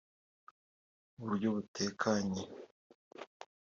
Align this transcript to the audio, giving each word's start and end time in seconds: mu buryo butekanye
mu 1.15 1.23
buryo 1.29 1.49
butekanye 1.55 2.41